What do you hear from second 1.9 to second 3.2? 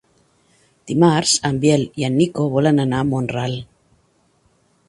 i en Nico volen anar a